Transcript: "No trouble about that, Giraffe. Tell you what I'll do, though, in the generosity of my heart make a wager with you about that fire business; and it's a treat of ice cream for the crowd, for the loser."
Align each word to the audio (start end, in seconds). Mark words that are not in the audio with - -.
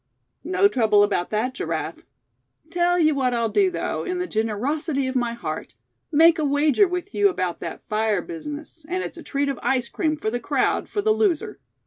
"No 0.43 0.67
trouble 0.67 1.03
about 1.03 1.29
that, 1.29 1.53
Giraffe. 1.53 2.07
Tell 2.71 2.97
you 2.97 3.13
what 3.13 3.35
I'll 3.35 3.49
do, 3.49 3.69
though, 3.69 4.03
in 4.03 4.17
the 4.17 4.25
generosity 4.25 5.05
of 5.05 5.15
my 5.15 5.33
heart 5.33 5.75
make 6.11 6.39
a 6.39 6.43
wager 6.43 6.87
with 6.87 7.13
you 7.13 7.29
about 7.29 7.59
that 7.59 7.87
fire 7.87 8.23
business; 8.23 8.83
and 8.89 9.03
it's 9.03 9.19
a 9.19 9.21
treat 9.21 9.47
of 9.47 9.59
ice 9.61 9.89
cream 9.89 10.17
for 10.17 10.31
the 10.31 10.39
crowd, 10.39 10.89
for 10.89 11.03
the 11.03 11.11
loser." 11.13 11.59